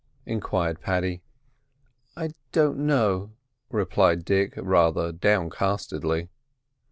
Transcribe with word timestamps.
enquired 0.25 0.81
Paddy. 0.81 1.21
"I 2.17 2.31
don't 2.51 2.79
know," 2.79 3.33
replied 3.69 4.25
Dick, 4.25 4.53
rather 4.57 5.11
downcastedly. 5.13 6.29